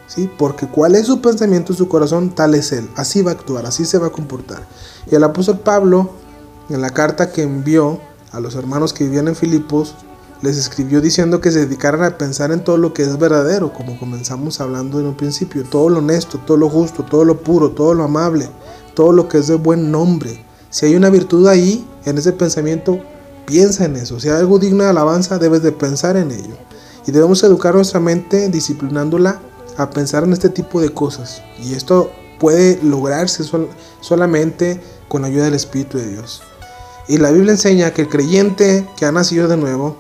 ¿sí? 0.08 0.28
Porque 0.36 0.66
cuál 0.66 0.96
es 0.96 1.06
su 1.06 1.20
pensamiento 1.20 1.72
en 1.72 1.78
su 1.78 1.86
corazón, 1.86 2.34
tal 2.34 2.52
es 2.56 2.72
él. 2.72 2.90
Así 2.96 3.22
va 3.22 3.30
a 3.30 3.34
actuar, 3.34 3.64
así 3.64 3.84
se 3.84 3.98
va 3.98 4.08
a 4.08 4.10
comportar. 4.10 4.66
Y 5.08 5.14
el 5.14 5.22
apóstol 5.22 5.60
Pablo, 5.60 6.10
en 6.68 6.80
la 6.80 6.90
carta 6.90 7.30
que 7.30 7.42
envió 7.42 8.00
a 8.32 8.40
los 8.40 8.56
hermanos 8.56 8.92
que 8.92 9.04
vivían 9.04 9.28
en 9.28 9.36
Filipos, 9.36 9.94
les 10.42 10.58
escribió 10.58 11.00
diciendo 11.00 11.40
que 11.40 11.52
se 11.52 11.60
dedicaran 11.60 12.02
a 12.02 12.18
pensar 12.18 12.50
en 12.50 12.64
todo 12.64 12.76
lo 12.76 12.92
que 12.92 13.02
es 13.02 13.16
verdadero, 13.16 13.72
como 13.72 13.98
comenzamos 13.98 14.60
hablando 14.60 14.98
en 14.98 15.06
un 15.06 15.16
principio, 15.16 15.62
todo 15.62 15.88
lo 15.88 15.98
honesto, 15.98 16.38
todo 16.38 16.56
lo 16.56 16.68
justo, 16.68 17.04
todo 17.04 17.24
lo 17.24 17.40
puro, 17.40 17.70
todo 17.70 17.94
lo 17.94 18.04
amable, 18.04 18.48
todo 18.94 19.12
lo 19.12 19.28
que 19.28 19.38
es 19.38 19.46
de 19.46 19.54
buen 19.54 19.92
nombre. 19.92 20.44
Si 20.68 20.86
hay 20.86 20.96
una 20.96 21.10
virtud 21.10 21.46
ahí, 21.46 21.86
en 22.04 22.18
ese 22.18 22.32
pensamiento, 22.32 22.98
piensa 23.46 23.84
en 23.84 23.94
eso. 23.94 24.18
Si 24.18 24.28
hay 24.28 24.40
algo 24.40 24.58
digno 24.58 24.82
de 24.82 24.90
alabanza, 24.90 25.38
debes 25.38 25.62
de 25.62 25.70
pensar 25.70 26.16
en 26.16 26.32
ello. 26.32 26.56
Y 27.06 27.12
debemos 27.12 27.42
educar 27.44 27.74
nuestra 27.74 28.00
mente 28.00 28.48
disciplinándola 28.48 29.40
a 29.76 29.90
pensar 29.90 30.24
en 30.24 30.32
este 30.32 30.48
tipo 30.48 30.80
de 30.80 30.90
cosas. 30.90 31.40
Y 31.62 31.74
esto 31.74 32.10
puede 32.40 32.82
lograrse 32.82 33.44
solamente 34.00 34.80
con 35.08 35.22
la 35.22 35.28
ayuda 35.28 35.44
del 35.44 35.54
Espíritu 35.54 35.98
de 35.98 36.08
Dios. 36.08 36.42
Y 37.06 37.18
la 37.18 37.30
Biblia 37.30 37.52
enseña 37.52 37.92
que 37.92 38.02
el 38.02 38.08
creyente 38.08 38.88
que 38.96 39.06
ha 39.06 39.12
nacido 39.12 39.46
de 39.46 39.56
nuevo 39.56 39.96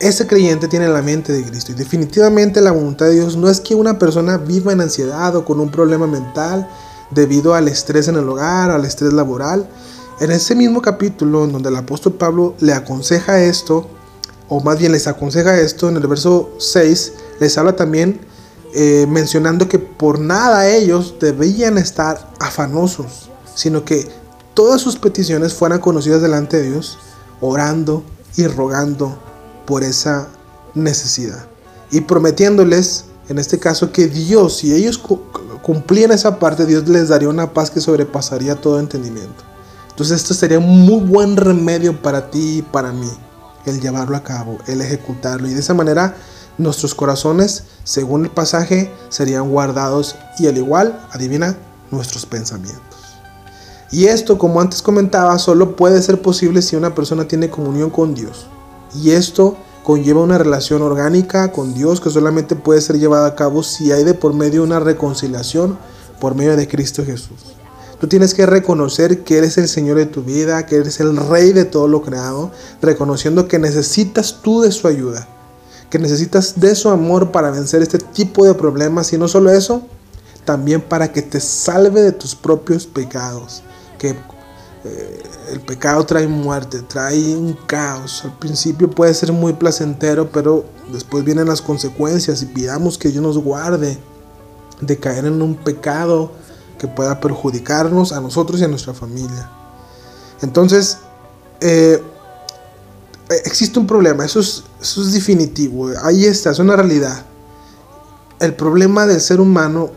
ese 0.00 0.26
creyente 0.26 0.66
tiene 0.66 0.88
la 0.88 1.02
mente 1.02 1.30
de 1.32 1.44
Cristo 1.44 1.72
y 1.72 1.74
definitivamente 1.74 2.62
la 2.62 2.72
voluntad 2.72 3.06
de 3.06 3.16
Dios 3.16 3.36
no 3.36 3.50
es 3.50 3.60
que 3.60 3.74
una 3.74 3.98
persona 3.98 4.38
viva 4.38 4.72
en 4.72 4.80
ansiedad 4.80 5.36
o 5.36 5.44
con 5.44 5.60
un 5.60 5.70
problema 5.70 6.06
mental 6.06 6.68
debido 7.10 7.54
al 7.54 7.68
estrés 7.68 8.08
en 8.08 8.16
el 8.16 8.26
hogar, 8.26 8.70
al 8.70 8.86
estrés 8.86 9.12
laboral. 9.12 9.68
En 10.20 10.30
ese 10.30 10.54
mismo 10.54 10.80
capítulo 10.80 11.44
en 11.44 11.52
donde 11.52 11.68
el 11.68 11.76
apóstol 11.76 12.14
Pablo 12.14 12.54
le 12.60 12.72
aconseja 12.72 13.42
esto, 13.42 13.88
o 14.48 14.60
más 14.60 14.78
bien 14.78 14.92
les 14.92 15.06
aconseja 15.06 15.60
esto, 15.60 15.90
en 15.90 15.96
el 15.96 16.06
verso 16.06 16.50
6 16.58 17.12
les 17.38 17.58
habla 17.58 17.76
también 17.76 18.20
eh, 18.74 19.06
mencionando 19.06 19.68
que 19.68 19.78
por 19.78 20.18
nada 20.18 20.66
ellos 20.68 21.16
debían 21.20 21.76
estar 21.76 22.32
afanosos, 22.38 23.30
sino 23.54 23.84
que 23.84 24.08
todas 24.54 24.80
sus 24.80 24.96
peticiones 24.96 25.52
fueran 25.52 25.80
conocidas 25.80 26.22
delante 26.22 26.56
de 26.56 26.70
Dios, 26.70 26.98
orando 27.42 28.02
y 28.36 28.46
rogando 28.46 29.29
por 29.70 29.84
esa 29.84 30.26
necesidad. 30.74 31.46
Y 31.92 32.00
prometiéndoles, 32.00 33.04
en 33.28 33.38
este 33.38 33.60
caso, 33.60 33.92
que 33.92 34.08
Dios, 34.08 34.56
si 34.56 34.74
ellos 34.74 35.00
cumplían 35.62 36.10
esa 36.10 36.40
parte, 36.40 36.66
Dios 36.66 36.88
les 36.88 37.06
daría 37.06 37.28
una 37.28 37.52
paz 37.54 37.70
que 37.70 37.80
sobrepasaría 37.80 38.56
todo 38.56 38.80
entendimiento. 38.80 39.44
Entonces 39.90 40.22
esto 40.22 40.34
sería 40.34 40.58
un 40.58 40.80
muy 40.84 41.04
buen 41.04 41.36
remedio 41.36 42.02
para 42.02 42.32
ti 42.32 42.58
y 42.58 42.62
para 42.62 42.90
mí, 42.90 43.10
el 43.64 43.80
llevarlo 43.80 44.16
a 44.16 44.24
cabo, 44.24 44.58
el 44.66 44.80
ejecutarlo. 44.80 45.46
Y 45.46 45.54
de 45.54 45.60
esa 45.60 45.72
manera 45.72 46.16
nuestros 46.58 46.92
corazones, 46.92 47.62
según 47.84 48.24
el 48.24 48.32
pasaje, 48.32 48.92
serían 49.08 49.50
guardados 49.50 50.16
y 50.40 50.48
al 50.48 50.56
igual, 50.58 51.00
adivina, 51.12 51.56
nuestros 51.92 52.26
pensamientos. 52.26 52.98
Y 53.92 54.06
esto, 54.06 54.36
como 54.36 54.60
antes 54.60 54.82
comentaba, 54.82 55.38
solo 55.38 55.76
puede 55.76 56.02
ser 56.02 56.20
posible 56.20 56.60
si 56.60 56.74
una 56.74 56.92
persona 56.92 57.28
tiene 57.28 57.50
comunión 57.50 57.90
con 57.90 58.16
Dios. 58.16 58.48
Y 58.94 59.10
esto 59.10 59.56
conlleva 59.82 60.20
una 60.20 60.38
relación 60.38 60.82
orgánica 60.82 61.52
con 61.52 61.74
Dios 61.74 62.00
que 62.00 62.10
solamente 62.10 62.56
puede 62.56 62.80
ser 62.80 62.98
llevada 62.98 63.26
a 63.26 63.34
cabo 63.34 63.62
si 63.62 63.92
hay 63.92 64.04
de 64.04 64.14
por 64.14 64.34
medio 64.34 64.62
una 64.62 64.80
reconciliación 64.80 65.78
por 66.20 66.34
medio 66.34 66.56
de 66.56 66.68
Cristo 66.68 67.04
Jesús. 67.04 67.54
Tú 68.00 68.08
tienes 68.08 68.32
que 68.32 68.46
reconocer 68.46 69.24
que 69.24 69.38
eres 69.38 69.58
el 69.58 69.68
Señor 69.68 69.98
de 69.98 70.06
tu 70.06 70.22
vida, 70.22 70.64
que 70.64 70.76
eres 70.76 71.00
el 71.00 71.16
Rey 71.16 71.52
de 71.52 71.66
todo 71.66 71.86
lo 71.86 72.02
creado, 72.02 72.50
reconociendo 72.80 73.46
que 73.46 73.58
necesitas 73.58 74.38
tú 74.42 74.62
de 74.62 74.72
su 74.72 74.88
ayuda, 74.88 75.28
que 75.90 75.98
necesitas 75.98 76.58
de 76.60 76.74
su 76.74 76.88
amor 76.88 77.30
para 77.30 77.50
vencer 77.50 77.82
este 77.82 77.98
tipo 77.98 78.46
de 78.46 78.54
problemas 78.54 79.12
y 79.12 79.18
no 79.18 79.28
solo 79.28 79.50
eso, 79.50 79.82
también 80.46 80.80
para 80.80 81.12
que 81.12 81.20
te 81.20 81.40
salve 81.40 82.00
de 82.00 82.12
tus 82.12 82.34
propios 82.34 82.86
pecados, 82.86 83.62
que 83.98 84.16
eh, 84.84 85.22
el 85.52 85.60
pecado 85.60 86.04
trae 86.06 86.26
muerte, 86.26 86.80
trae 86.82 87.36
un 87.36 87.52
caos. 87.66 88.24
Al 88.24 88.38
principio 88.38 88.90
puede 88.90 89.12
ser 89.14 89.32
muy 89.32 89.52
placentero, 89.52 90.30
pero 90.30 90.64
después 90.92 91.24
vienen 91.24 91.46
las 91.46 91.60
consecuencias 91.60 92.42
y 92.42 92.46
pidamos 92.46 92.96
que 92.96 93.10
Dios 93.10 93.22
nos 93.22 93.38
guarde 93.38 93.98
de 94.80 94.98
caer 94.98 95.26
en 95.26 95.42
un 95.42 95.54
pecado 95.56 96.32
que 96.78 96.88
pueda 96.88 97.20
perjudicarnos 97.20 98.12
a 98.12 98.20
nosotros 98.20 98.60
y 98.60 98.64
a 98.64 98.68
nuestra 98.68 98.94
familia. 98.94 99.50
Entonces, 100.40 100.98
eh, 101.60 102.02
existe 103.44 103.78
un 103.78 103.86
problema, 103.86 104.24
eso 104.24 104.40
es, 104.40 104.64
eso 104.80 105.02
es 105.02 105.12
definitivo, 105.12 105.90
ahí 106.02 106.24
está, 106.24 106.50
es 106.50 106.58
una 106.58 106.76
realidad. 106.76 107.26
El 108.38 108.54
problema 108.54 109.06
del 109.06 109.20
ser 109.20 109.40
humano 109.40 109.90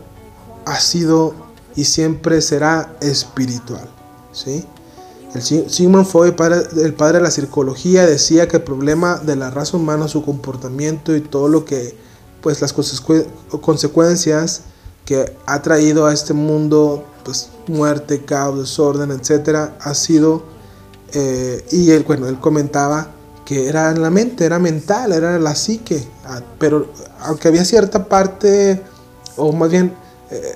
ha 0.66 0.78
sido 0.78 1.34
y 1.74 1.84
siempre 1.84 2.42
será 2.42 2.94
espiritual. 3.00 3.88
¿sí? 4.34 4.66
El 5.34 5.42
Sigmund 5.42 6.06
Freud, 6.06 6.32
el 6.80 6.94
padre 6.94 7.18
de 7.18 7.24
la 7.24 7.30
psicología, 7.30 8.06
decía 8.06 8.46
que 8.46 8.58
el 8.58 8.62
problema 8.62 9.16
de 9.16 9.34
la 9.34 9.50
raza 9.50 9.76
humana, 9.76 10.06
su 10.06 10.24
comportamiento 10.24 11.16
y 11.16 11.20
todo 11.20 11.48
lo 11.48 11.64
que, 11.64 11.96
pues 12.40 12.60
las 12.60 12.72
consecuencias 12.72 14.62
que 15.04 15.36
ha 15.46 15.60
traído 15.60 16.06
a 16.06 16.14
este 16.14 16.34
mundo, 16.34 17.04
pues 17.24 17.50
muerte, 17.66 18.24
caos, 18.24 18.60
desorden, 18.60 19.10
etcétera, 19.10 19.76
ha 19.80 19.94
sido, 19.94 20.44
eh, 21.12 21.66
y 21.72 21.90
él, 21.90 22.04
bueno, 22.04 22.28
él 22.28 22.38
comentaba 22.38 23.08
que 23.44 23.68
era 23.68 23.90
en 23.90 24.02
la 24.02 24.10
mente, 24.10 24.44
era 24.44 24.60
mental, 24.60 25.12
era 25.12 25.38
la 25.40 25.56
psique, 25.56 26.06
ah, 26.26 26.42
pero 26.60 26.86
aunque 27.20 27.48
había 27.48 27.64
cierta 27.64 28.08
parte, 28.08 28.80
o 29.36 29.52
más 29.52 29.68
bien, 29.68 29.94
eh, 30.30 30.54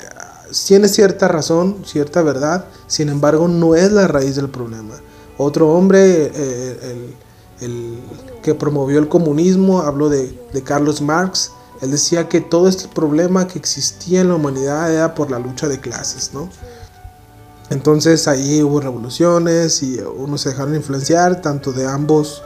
tiene 0.67 0.89
cierta 0.89 1.29
razón, 1.29 1.79
cierta 1.85 2.23
verdad, 2.23 2.67
sin 2.87 3.09
embargo 3.09 3.49
no 3.49 3.75
es 3.75 3.93
la 3.93 4.07
raíz 4.09 4.37
del 4.37 4.49
problema. 4.49 4.95
Otro 5.37 5.69
hombre, 5.71 6.33
eh, 6.35 7.15
el, 7.61 7.99
que 8.43 8.55
promovió 8.55 8.99
el 8.99 9.09
comunismo, 9.09 9.81
habló 9.81 10.09
de, 10.09 10.37
Carlos 10.65 11.01
Marx, 11.01 11.53
él 11.81 11.91
decía 11.91 12.29
que 12.29 12.41
todo 12.41 12.69
este 12.69 12.89
problema 12.89 13.47
que 13.47 13.59
existía 13.59 14.21
en 14.21 14.29
la 14.29 14.35
humanidad 14.35 14.93
era 14.93 15.15
por 15.15 15.31
la 15.31 15.39
lucha 15.39 15.69
de 15.69 15.79
clases, 15.79 16.33
¿no? 16.35 16.49
Entonces 17.71 18.27
ahí 18.27 18.63
hubo 18.63 18.81
revoluciones 18.81 19.83
y 19.83 20.01
unos 20.01 20.41
se 20.41 20.51
dejaron 20.51 20.75
influenciar, 20.75 21.43
tanto 21.43 21.73
de 21.73 21.87
ambos, 21.87 22.43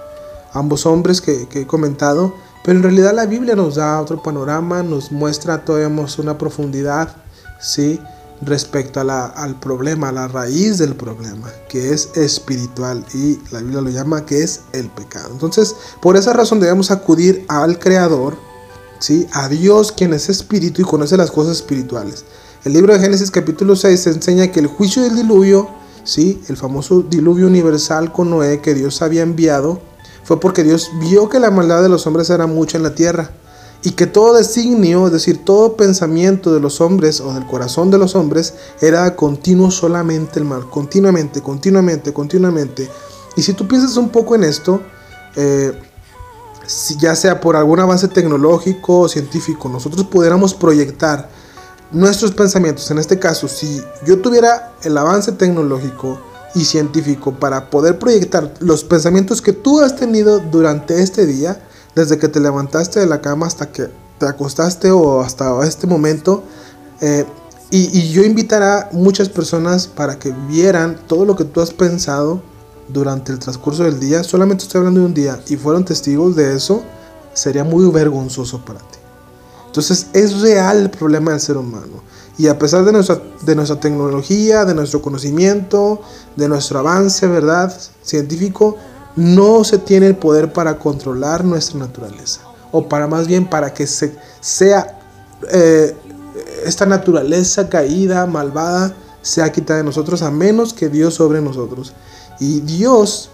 ambos 0.52 0.84
hombres 0.84 1.20
que, 1.20 1.48
que 1.48 1.60
he 1.60 1.66
comentado, 1.66 2.34
pero 2.64 2.76
en 2.76 2.82
realidad 2.82 3.14
la 3.14 3.26
Biblia 3.26 3.54
nos 3.54 3.76
da 3.76 4.00
otro 4.00 4.22
panorama, 4.22 4.82
nos 4.82 5.12
muestra 5.12 5.64
todavía 5.64 5.88
una 6.18 6.36
profundidad 6.36 7.21
¿sí? 7.62 7.98
respecto 8.44 9.00
a 9.00 9.04
la, 9.04 9.26
al 9.26 9.58
problema, 9.58 10.08
a 10.08 10.12
la 10.12 10.28
raíz 10.28 10.78
del 10.78 10.94
problema, 10.96 11.48
que 11.68 11.92
es 11.92 12.10
espiritual 12.16 13.04
y 13.14 13.38
la 13.52 13.60
Biblia 13.60 13.80
lo 13.80 13.90
llama 13.90 14.26
que 14.26 14.42
es 14.42 14.62
el 14.72 14.88
pecado. 14.88 15.28
Entonces, 15.30 15.74
por 16.00 16.16
esa 16.16 16.32
razón 16.32 16.60
debemos 16.60 16.90
acudir 16.90 17.44
al 17.48 17.78
Creador, 17.78 18.36
¿sí? 18.98 19.26
a 19.32 19.48
Dios 19.48 19.92
quien 19.92 20.12
es 20.12 20.28
espíritu 20.28 20.82
y 20.82 20.84
conoce 20.84 21.16
las 21.16 21.30
cosas 21.30 21.56
espirituales. 21.56 22.24
El 22.64 22.72
libro 22.72 22.92
de 22.92 23.00
Génesis 23.00 23.30
capítulo 23.30 23.76
6 23.76 24.06
enseña 24.08 24.50
que 24.50 24.60
el 24.60 24.66
juicio 24.66 25.02
del 25.02 25.16
diluvio, 25.16 25.68
¿sí? 26.04 26.42
el 26.48 26.56
famoso 26.56 27.02
diluvio 27.02 27.46
universal 27.46 28.12
con 28.12 28.30
Noé 28.30 28.60
que 28.60 28.74
Dios 28.74 29.02
había 29.02 29.22
enviado, 29.22 29.80
fue 30.24 30.40
porque 30.40 30.64
Dios 30.64 30.90
vio 31.00 31.28
que 31.28 31.40
la 31.40 31.50
maldad 31.50 31.82
de 31.82 31.88
los 31.88 32.06
hombres 32.06 32.30
era 32.30 32.46
mucha 32.46 32.76
en 32.76 32.82
la 32.84 32.94
tierra 32.94 33.30
y 33.84 33.92
que 33.92 34.06
todo 34.06 34.34
designio, 34.34 35.06
es 35.06 35.12
decir, 35.12 35.44
todo 35.44 35.76
pensamiento 35.76 36.54
de 36.54 36.60
los 36.60 36.80
hombres 36.80 37.20
o 37.20 37.34
del 37.34 37.46
corazón 37.46 37.90
de 37.90 37.98
los 37.98 38.14
hombres 38.14 38.54
era 38.80 39.16
continuo 39.16 39.70
solamente 39.70 40.38
el 40.38 40.44
mal, 40.44 40.70
continuamente, 40.70 41.42
continuamente, 41.42 42.12
continuamente. 42.12 42.88
Y 43.36 43.42
si 43.42 43.54
tú 43.54 43.66
piensas 43.66 43.96
un 43.96 44.10
poco 44.10 44.36
en 44.36 44.44
esto, 44.44 44.80
eh, 45.34 45.72
si 46.66 46.96
ya 46.96 47.16
sea 47.16 47.40
por 47.40 47.56
algún 47.56 47.80
avance 47.80 48.06
tecnológico 48.06 49.00
o 49.00 49.08
científico, 49.08 49.68
nosotros 49.68 50.06
pudiéramos 50.06 50.54
proyectar 50.54 51.28
nuestros 51.90 52.30
pensamientos, 52.30 52.90
en 52.90 52.98
este 52.98 53.18
caso, 53.18 53.48
si 53.48 53.82
yo 54.06 54.20
tuviera 54.20 54.72
el 54.82 54.96
avance 54.96 55.32
tecnológico 55.32 56.20
y 56.54 56.64
científico 56.64 57.32
para 57.32 57.68
poder 57.68 57.98
proyectar 57.98 58.54
los 58.60 58.84
pensamientos 58.84 59.42
que 59.42 59.52
tú 59.52 59.80
has 59.80 59.96
tenido 59.96 60.38
durante 60.38 61.02
este 61.02 61.26
día, 61.26 61.60
desde 61.94 62.18
que 62.18 62.28
te 62.28 62.40
levantaste 62.40 63.00
de 63.00 63.06
la 63.06 63.20
cama 63.20 63.46
hasta 63.46 63.70
que 63.70 63.88
te 64.18 64.26
acostaste 64.26 64.90
o 64.90 65.20
hasta 65.20 65.66
este 65.66 65.86
momento, 65.86 66.42
eh, 67.00 67.26
y, 67.70 67.98
y, 67.98 68.10
yo 68.10 68.22
invitará 68.22 68.90
muchas 68.92 69.30
personas 69.30 69.86
para 69.86 70.18
que 70.18 70.34
vieran 70.46 70.98
todo 71.06 71.24
lo 71.24 71.36
que 71.36 71.44
tú 71.44 71.62
has 71.62 71.72
pensado 71.72 72.42
durante 72.88 73.32
el 73.32 73.38
transcurso 73.38 73.84
del 73.84 73.98
día, 73.98 74.22
solamente 74.22 74.64
estoy 74.64 74.80
hablando 74.80 75.00
de 75.00 75.06
un 75.06 75.14
día, 75.14 75.40
y 75.48 75.56
fueron 75.56 75.84
testigos 75.84 76.36
de 76.36 76.54
eso, 76.54 76.82
sería 77.32 77.64
muy 77.64 77.90
vergonzoso 77.90 78.62
para 78.64 78.80
ti. 78.80 78.98
Entonces 79.66 80.08
es 80.12 80.42
real 80.42 80.80
el 80.80 80.90
problema 80.90 81.30
del 81.30 81.40
ser 81.40 81.56
humano. 81.56 82.02
Y 82.36 82.48
a 82.48 82.58
pesar 82.58 82.84
de 82.84 82.92
nuestra, 82.92 83.22
de 83.42 83.54
nuestra 83.54 83.80
tecnología, 83.80 84.66
de 84.66 84.74
nuestro 84.74 85.00
conocimiento, 85.00 86.02
de 86.36 86.46
nuestro 86.48 86.78
avance, 86.78 87.26
¿verdad? 87.26 87.74
Científico, 88.02 88.76
no 89.16 89.64
se 89.64 89.78
tiene 89.78 90.06
el 90.06 90.16
poder 90.16 90.52
para 90.52 90.78
controlar 90.78 91.44
nuestra 91.44 91.78
naturaleza. 91.78 92.40
O 92.70 92.88
para 92.88 93.06
más 93.06 93.26
bien 93.26 93.48
para 93.48 93.74
que 93.74 93.86
se, 93.86 94.16
sea 94.40 94.98
eh, 95.50 95.94
esta 96.64 96.86
naturaleza 96.86 97.68
caída, 97.68 98.26
malvada, 98.26 98.94
sea 99.20 99.52
quitada 99.52 99.78
de 99.78 99.84
nosotros, 99.84 100.22
a 100.22 100.30
menos 100.30 100.72
que 100.72 100.88
Dios 100.88 101.14
sobre 101.14 101.40
nosotros. 101.40 101.92
Y 102.40 102.60
Dios 102.60 103.30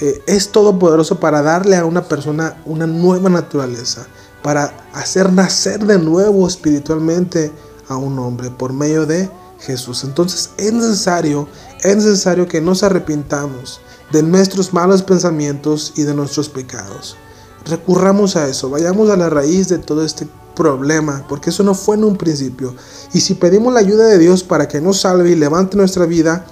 eh, 0.00 0.22
es 0.26 0.50
todopoderoso 0.50 1.20
para 1.20 1.42
darle 1.42 1.76
a 1.76 1.84
una 1.84 2.02
persona 2.02 2.56
una 2.64 2.86
nueva 2.86 3.30
naturaleza, 3.30 4.06
para 4.42 4.74
hacer 4.92 5.32
nacer 5.32 5.86
de 5.86 5.98
nuevo 5.98 6.46
espiritualmente 6.46 7.52
a 7.88 7.96
un 7.96 8.18
hombre 8.18 8.50
por 8.50 8.72
medio 8.72 9.06
de 9.06 9.30
Jesús. 9.60 10.04
Entonces 10.04 10.50
es 10.56 10.72
necesario, 10.72 11.48
es 11.82 11.96
necesario 11.96 12.48
que 12.48 12.60
nos 12.60 12.82
arrepintamos 12.82 13.80
de 14.12 14.22
nuestros 14.22 14.72
malos 14.72 15.02
pensamientos 15.02 15.94
y 15.96 16.02
de 16.02 16.14
nuestros 16.14 16.48
pecados. 16.48 17.16
Recurramos 17.64 18.36
a 18.36 18.48
eso, 18.48 18.70
vayamos 18.70 19.10
a 19.10 19.16
la 19.16 19.30
raíz 19.30 19.68
de 19.68 19.78
todo 19.78 20.04
este 20.04 20.26
problema, 20.54 21.24
porque 21.28 21.50
eso 21.50 21.62
no 21.62 21.74
fue 21.74 21.96
en 21.96 22.04
un 22.04 22.16
principio. 22.16 22.74
Y 23.12 23.20
si 23.20 23.34
pedimos 23.34 23.72
la 23.72 23.80
ayuda 23.80 24.06
de 24.06 24.18
Dios 24.18 24.42
para 24.42 24.68
que 24.68 24.80
nos 24.80 25.00
salve 25.00 25.30
y 25.30 25.36
levante 25.36 25.76
nuestra 25.76 26.06
vida, 26.06 26.44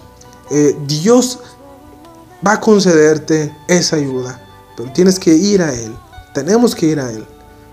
eh, 0.51 0.77
Dios 0.87 1.41
va 2.47 2.55
a 2.55 2.61
concederte 2.61 3.55
esa 3.69 3.97
ayuda. 3.97 4.41
Pero 4.77 4.93
tienes 4.93 5.19
que 5.19 5.35
ir 5.35 5.63
a 5.63 5.75
Él, 5.75 5.95
tenemos 6.33 6.75
que 6.75 6.87
ir 6.87 7.01
a 7.01 7.11
Él. 7.11 7.27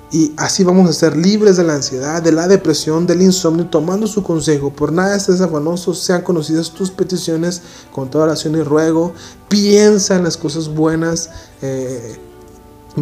Y 0.09 0.33
así 0.37 0.63
vamos 0.63 0.89
a 0.89 0.93
ser 0.93 1.17
libres 1.17 1.57
de 1.57 1.65
la 1.65 1.75
ansiedad, 1.75 2.21
de 2.21 2.31
la 2.31 2.47
depresión, 2.47 3.05
del 3.05 3.21
insomnio, 3.21 3.67
tomando 3.67 4.07
su 4.07 4.23
consejo. 4.23 4.71
Por 4.71 4.93
nada 4.93 5.17
estés 5.17 5.41
afanoso, 5.41 5.93
sean 5.93 6.21
conocidas 6.21 6.71
tus 6.71 6.91
peticiones 6.91 7.61
con 7.91 8.09
toda 8.09 8.25
oración 8.25 8.55
y 8.55 8.61
ruego. 8.61 9.13
Piensa 9.49 10.15
en 10.15 10.23
las 10.23 10.37
cosas 10.37 10.69
buenas. 10.69 11.29
Eh, 11.61 12.17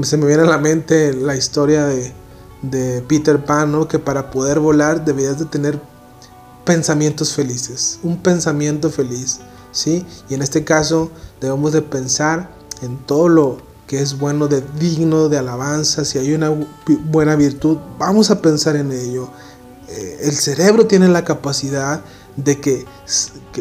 se 0.01 0.17
me 0.17 0.25
viene 0.25 0.43
a 0.43 0.47
la 0.47 0.57
mente 0.57 1.13
la 1.13 1.35
historia 1.35 1.85
de, 1.85 2.11
de 2.63 3.01
Peter 3.03 3.43
Pan, 3.45 3.85
que 3.87 3.99
para 3.99 4.31
poder 4.31 4.59
volar 4.59 5.05
debías 5.05 5.37
de 5.37 5.45
tener 5.45 5.79
pensamientos 6.65 7.33
felices, 7.33 7.99
un 8.01 8.17
pensamiento 8.17 8.89
feliz, 8.89 9.39
¿sí? 9.71 10.05
Y 10.27 10.33
en 10.33 10.41
este 10.41 10.63
caso 10.63 11.11
debemos 11.39 11.71
de 11.73 11.83
pensar 11.83 12.51
en 12.81 12.97
todo 12.97 13.29
lo 13.29 13.74
que 13.87 13.99
es 13.99 14.17
bueno, 14.17 14.47
de 14.47 14.63
digno 14.79 15.29
de 15.29 15.37
alabanza, 15.37 16.05
si 16.05 16.17
hay 16.17 16.33
una 16.33 16.51
buena 17.05 17.35
virtud, 17.35 17.77
vamos 17.99 18.31
a 18.31 18.41
pensar 18.41 18.75
en 18.75 18.91
ello. 18.91 19.29
Eh, 19.87 20.19
el 20.23 20.33
cerebro 20.35 20.87
tiene 20.87 21.07
la 21.07 21.23
capacidad 21.23 22.01
de 22.35 22.59
que, 22.59 22.85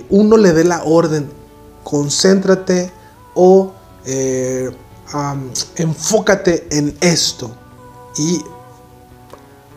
uno 0.08 0.36
le 0.36 0.52
dé 0.52 0.64
la 0.64 0.82
orden, 0.82 1.28
concéntrate 1.84 2.90
o 3.34 3.72
eh, 4.06 4.70
enfócate 5.76 6.66
en 6.70 6.96
esto. 7.00 7.54
Y 8.16 8.42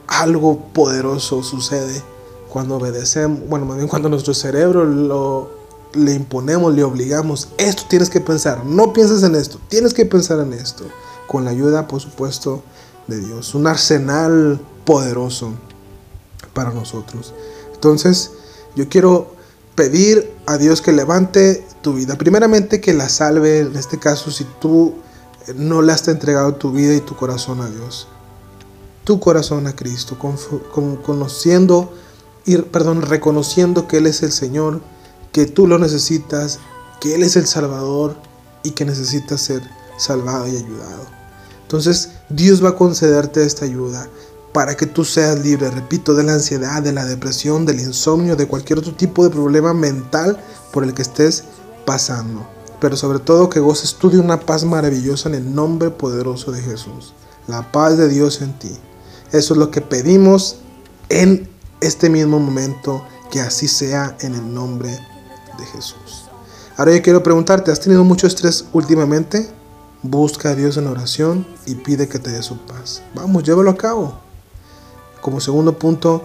algo 0.07 0.59
poderoso 0.73 1.43
sucede 1.43 2.01
cuando 2.49 2.77
obedecemos, 2.77 3.41
bueno, 3.47 3.67
cuando 3.89 4.09
nuestro 4.09 4.33
cerebro 4.33 4.85
lo 4.85 5.56
le 5.93 6.13
imponemos, 6.13 6.73
le 6.73 6.83
obligamos, 6.83 7.49
esto 7.57 7.83
tienes 7.87 8.09
que 8.09 8.21
pensar, 8.21 8.65
no 8.65 8.93
pienses 8.93 9.23
en 9.23 9.35
esto, 9.35 9.59
tienes 9.69 9.93
que 9.93 10.05
pensar 10.05 10.39
en 10.39 10.53
esto, 10.53 10.85
con 11.27 11.45
la 11.45 11.51
ayuda, 11.51 11.87
por 11.87 12.01
supuesto, 12.01 12.63
de 13.07 13.19
Dios, 13.19 13.55
un 13.55 13.67
arsenal 13.67 14.59
poderoso 14.85 15.53
para 16.53 16.71
nosotros. 16.71 17.33
Entonces, 17.73 18.31
yo 18.75 18.89
quiero 18.89 19.35
pedir 19.75 20.31
a 20.45 20.57
Dios 20.57 20.81
que 20.81 20.91
levante 20.91 21.65
tu 21.81 21.93
vida, 21.93 22.17
primeramente 22.17 22.81
que 22.81 22.93
la 22.93 23.09
salve, 23.09 23.59
en 23.59 23.75
este 23.75 23.99
caso, 23.99 24.31
si 24.31 24.45
tú 24.59 24.95
no 25.55 25.81
le 25.81 25.93
has 25.93 26.07
entregado 26.07 26.55
tu 26.55 26.71
vida 26.71 26.93
y 26.95 27.01
tu 27.01 27.15
corazón 27.15 27.61
a 27.61 27.69
Dios, 27.69 28.07
tu 29.03 29.19
corazón 29.19 29.67
a 29.67 29.75
Cristo, 29.75 30.17
conociendo 31.05 31.93
y, 32.45 32.57
perdón, 32.57 33.03
reconociendo 33.03 33.87
que 33.87 33.97
Él 33.97 34.07
es 34.07 34.23
el 34.23 34.31
Señor, 34.31 34.81
que 35.31 35.45
tú 35.45 35.67
lo 35.67 35.77
necesitas, 35.77 36.59
que 36.99 37.15
Él 37.15 37.23
es 37.23 37.35
el 37.35 37.47
Salvador 37.47 38.15
y 38.63 38.71
que 38.71 38.85
necesitas 38.85 39.41
ser 39.41 39.61
salvado 39.97 40.47
y 40.47 40.57
ayudado. 40.57 41.05
Entonces 41.63 42.11
Dios 42.29 42.63
va 42.63 42.69
a 42.69 42.75
concederte 42.75 43.43
esta 43.43 43.65
ayuda 43.65 44.07
para 44.53 44.75
que 44.75 44.85
tú 44.85 45.03
seas 45.03 45.39
libre, 45.39 45.69
repito, 45.69 46.15
de 46.15 46.23
la 46.23 46.33
ansiedad, 46.33 46.81
de 46.81 46.93
la 46.93 47.05
depresión, 47.05 47.65
del 47.65 47.79
insomnio, 47.79 48.35
de 48.35 48.47
cualquier 48.47 48.79
otro 48.79 48.95
tipo 48.95 49.23
de 49.23 49.29
problema 49.29 49.73
mental 49.73 50.41
por 50.71 50.83
el 50.83 50.93
que 50.93 51.01
estés 51.01 51.43
pasando. 51.85 52.47
Pero 52.79 52.95
sobre 52.95 53.19
todo 53.19 53.49
que 53.49 53.59
goces 53.59 53.95
tú 53.95 54.09
de 54.09 54.19
una 54.19 54.39
paz 54.39 54.63
maravillosa 54.63 55.29
en 55.29 55.35
el 55.35 55.53
nombre 55.53 55.89
poderoso 55.89 56.51
de 56.51 56.61
Jesús. 56.61 57.13
La 57.47 57.71
paz 57.71 57.97
de 57.97 58.07
Dios 58.07 58.41
en 58.41 58.57
ti. 58.57 58.75
Eso 59.31 59.53
es 59.53 59.59
lo 59.59 59.71
que 59.71 59.81
pedimos 59.81 60.57
en 61.09 61.49
este 61.81 62.09
mismo 62.09 62.39
momento. 62.39 63.03
Que 63.31 63.41
así 63.41 63.67
sea 63.67 64.15
en 64.21 64.35
el 64.35 64.53
nombre 64.53 64.97
Jesús. 65.65 66.25
Ahora 66.77 66.95
yo 66.95 67.01
quiero 67.01 67.23
preguntarte, 67.23 67.71
¿has 67.71 67.79
tenido 67.79 68.03
mucho 68.03 68.27
estrés 68.27 68.65
últimamente? 68.73 69.49
Busca 70.03 70.49
a 70.49 70.55
Dios 70.55 70.77
en 70.77 70.87
oración 70.87 71.47
y 71.65 71.75
pide 71.75 72.07
que 72.07 72.19
te 72.19 72.31
dé 72.31 72.43
su 72.43 72.57
paz. 72.57 73.01
Vamos, 73.15 73.43
llévalo 73.43 73.71
a 73.71 73.77
cabo. 73.77 74.19
Como 75.21 75.39
segundo 75.39 75.77
punto, 75.77 76.23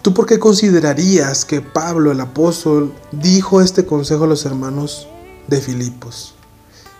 ¿tú 0.00 0.14
por 0.14 0.26
qué 0.26 0.38
considerarías 0.38 1.44
que 1.44 1.60
Pablo 1.60 2.10
el 2.10 2.20
apóstol 2.20 2.94
dijo 3.12 3.60
este 3.60 3.84
consejo 3.84 4.24
a 4.24 4.28
los 4.28 4.46
hermanos 4.46 5.08
de 5.46 5.60
Filipos? 5.60 6.34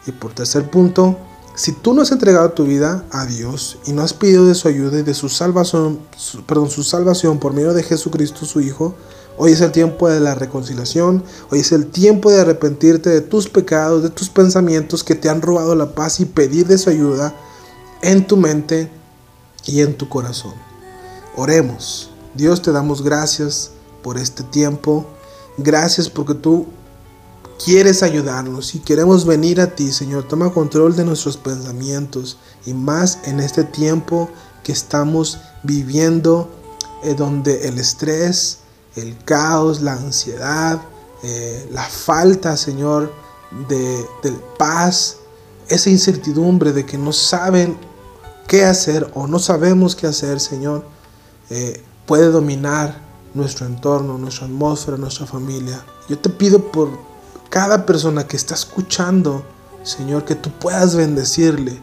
Y 0.07 0.13
por 0.13 0.33
tercer 0.35 0.71
punto, 0.71 1.17
si 1.57 1.73
tú 1.73 1.95
no 1.95 2.03
has 2.03 2.13
entregado 2.13 2.51
tu 2.51 2.65
vida 2.65 3.07
a 3.11 3.25
Dios 3.25 3.79
y 3.87 3.93
no 3.93 4.03
has 4.03 4.13
pedido 4.13 4.47
de 4.47 4.55
su 4.55 4.69
ayuda 4.69 4.99
y 4.99 5.03
de 5.03 5.15
su 5.15 5.31
salvación, 5.31 6.01
perdón, 6.47 6.69
su 6.69 6.85
salvación 6.85 7.39
por 7.39 7.55
medio 7.55 7.73
de 7.73 7.83
Jesucristo 7.83 8.45
su 8.45 8.61
Hijo, 8.61 8.95
Hoy 9.39 9.53
es 9.53 9.61
el 9.61 9.71
tiempo 9.71 10.09
de 10.09 10.19
la 10.21 10.35
reconciliación, 10.35 11.23
hoy 11.51 11.61
es 11.61 11.73
el 11.73 11.89
tiempo 11.89 12.31
de 12.31 12.41
arrepentirte 12.41 13.11
de 13.11 13.21
tus 13.21 13.49
pecados, 13.49 14.03
de 14.03 14.09
tus 14.09 14.31
pensamientos 14.31 15.05
que 15.05 15.15
te 15.15 15.29
han 15.29 15.43
robado 15.43 15.75
la 15.75 15.95
paz 15.95 16.21
y 16.21 16.25
pedir 16.25 16.67
de 16.67 16.79
su 16.79 16.89
ayuda 16.89 17.35
en 18.01 18.27
tu 18.27 18.39
mente 18.39 18.91
y 19.67 19.83
en 19.83 19.97
tu 19.97 20.09
corazón. 20.09 20.55
Oremos. 21.37 22.11
Dios 22.35 22.63
te 22.63 22.73
damos 22.73 23.03
gracias 23.03 23.73
por 24.03 24.17
este 24.17 24.43
tiempo. 24.43 25.07
Gracias 25.59 26.09
porque 26.09 26.35
tú 26.35 26.67
quieres 27.63 28.03
ayudarnos 28.03 28.75
y 28.75 28.79
queremos 28.79 29.27
venir 29.27 29.61
a 29.61 29.75
ti, 29.75 29.93
Señor. 29.93 30.29
Toma 30.29 30.53
control 30.53 30.97
de 30.97 31.05
nuestros 31.05 31.37
pensamientos 31.37 32.39
y 32.65 32.73
más 32.73 33.19
en 33.25 33.41
este 33.41 33.65
tiempo 33.65 34.31
que 34.63 34.73
estamos 34.73 35.39
viviendo, 35.63 36.49
eh, 37.03 37.15
donde 37.15 37.69
el 37.69 37.79
estrés, 37.79 38.59
el 38.97 39.17
caos, 39.25 39.83
la 39.83 39.93
ansiedad, 39.93 40.81
eh, 41.23 41.69
la 41.73 41.85
falta, 41.85 42.57
Señor, 42.57 43.13
de, 43.69 44.05
paz, 44.59 45.19
esa 45.69 45.91
incertidumbre 45.91 46.73
de 46.73 46.85
que 46.85 46.99
no 46.99 47.13
saben 47.13 47.77
qué 48.47 48.65
hacer 48.65 49.11
o 49.15 49.27
no 49.27 49.39
sabemos 49.39 49.95
qué 49.97 50.07
hacer, 50.07 50.41
Señor, 50.41 50.85
eh, 51.51 51.83
puede 52.07 52.31
dominar 52.31 53.01
nuestro 53.35 53.67
entorno, 53.67 54.19
nuestra 54.19 54.47
atmósfera, 54.47 54.97
nuestra 54.97 55.27
familia. 55.27 55.85
Yo 56.09 56.19
te 56.19 56.31
pido 56.31 56.71
por 56.71 56.91
cada 57.51 57.87
persona 57.87 58.27
que 58.27 58.37
está 58.37 58.55
escuchando, 58.55 59.45
Señor, 59.83 60.25
que 60.25 60.35
tú 60.35 60.51
puedas 60.51 60.95
bendecirle. 60.97 61.81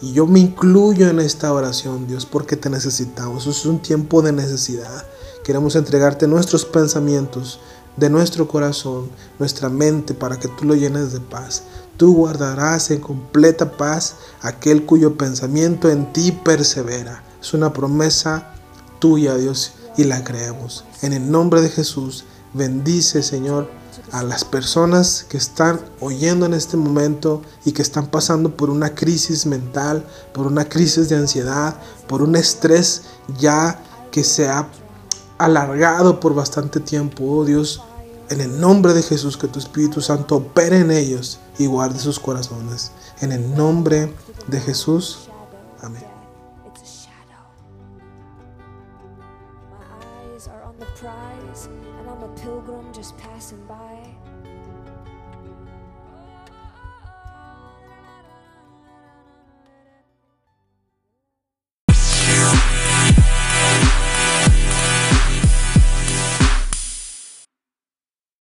Y 0.00 0.12
yo 0.12 0.26
me 0.26 0.40
incluyo 0.40 1.08
en 1.08 1.20
esta 1.20 1.52
oración, 1.52 2.06
Dios, 2.06 2.26
porque 2.26 2.56
te 2.56 2.70
necesitamos. 2.70 3.46
Es 3.46 3.64
un 3.66 3.80
tiempo 3.80 4.22
de 4.22 4.32
necesidad. 4.32 5.04
Queremos 5.44 5.76
entregarte 5.76 6.26
nuestros 6.26 6.64
pensamientos, 6.64 7.60
de 7.96 8.08
nuestro 8.08 8.48
corazón, 8.48 9.10
nuestra 9.38 9.68
mente, 9.68 10.14
para 10.14 10.38
que 10.38 10.48
tú 10.48 10.64
lo 10.64 10.74
llenes 10.74 11.12
de 11.12 11.20
paz. 11.20 11.64
tú 11.96 12.14
guardarás 12.14 12.90
en 12.90 13.00
completa 13.00 13.76
paz 13.76 14.16
aquel 14.40 14.84
cuyo 14.84 15.16
pensamiento 15.16 15.90
en 15.90 16.12
ti 16.12 16.32
persevera. 16.32 17.22
Es 17.40 17.54
una 17.54 17.72
promesa 17.72 18.54
tuya, 18.98 19.36
Dios, 19.36 19.74
y 19.96 20.04
la 20.04 20.24
creemos. 20.24 20.84
En 21.02 21.12
el 21.12 21.30
nombre 21.30 21.60
de 21.60 21.68
Jesús, 21.68 22.24
bendice, 22.52 23.22
Señor, 23.22 23.70
a 24.10 24.22
las 24.22 24.44
personas 24.44 25.24
que 25.28 25.36
están 25.36 25.80
oyendo 26.00 26.46
en 26.46 26.54
este 26.54 26.76
momento 26.76 27.42
y 27.64 27.72
que 27.72 27.82
están 27.82 28.06
pasando 28.06 28.56
por 28.56 28.70
una 28.70 28.94
crisis 28.94 29.46
mental, 29.46 30.06
por 30.32 30.46
una 30.46 30.68
crisis 30.68 31.08
de 31.10 31.16
ansiedad, 31.16 31.76
por 32.08 32.22
un 32.22 32.34
estrés 32.34 33.02
ya 33.38 33.80
que 34.10 34.24
se 34.24 34.48
ha 34.48 34.68
alargado 35.38 36.20
por 36.20 36.34
bastante 36.34 36.80
tiempo. 36.80 37.24
Oh 37.24 37.44
Dios, 37.44 37.82
en 38.30 38.40
el 38.40 38.60
nombre 38.60 38.92
de 38.92 39.02
Jesús, 39.02 39.36
que 39.36 39.48
tu 39.48 39.58
Espíritu 39.58 40.00
Santo 40.00 40.36
opere 40.36 40.78
en 40.78 40.90
ellos 40.90 41.38
y 41.58 41.66
guarde 41.66 41.98
sus 41.98 42.18
corazones. 42.18 42.92
En 43.20 43.32
el 43.32 43.54
nombre 43.54 44.12
de 44.46 44.60
Jesús. 44.60 45.28
Amén. 45.82 46.13